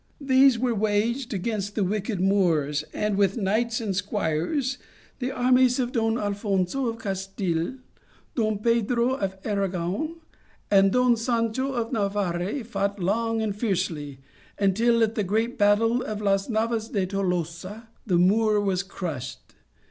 These 0.19 0.57
were 0.57 0.73
waged 0.73 1.31
against 1.31 1.75
the 1.75 1.83
wicked 1.83 2.19
Moors, 2.19 2.83
and 2.91 3.15
with 3.17 3.37
knights 3.37 3.79
and 3.79 3.95
squires, 3.95 4.79
the 5.19 5.29
armies 5.31 5.77
of 5.77 5.91
Don 5.91 6.17
Al 6.17 6.31
phonso 6.33 6.89
of 6.89 6.97
Castile, 6.97 7.75
Don 8.33 8.57
Pedro 8.57 9.11
of 9.13 9.35
Aragon, 9.43 10.15
and 10.71 10.91
Don 10.91 11.15
Sancho 11.15 11.73
of 11.73 11.91
Navarre 11.91 12.63
fought 12.63 12.99
long 12.99 13.43
and 13.43 13.55
fiercely 13.55 14.17
until, 14.57 15.03
at 15.03 15.13
the 15.13 15.23
great 15.23 15.59
battle 15.59 16.01
of 16.01 16.19
Las 16.19 16.49
Navas 16.49 16.87
de 16.89 17.05
Tolosa, 17.05 17.87
the 18.07 18.17
Moor 18.17 18.59
was 18.59 18.81
crushed. 18.81 19.53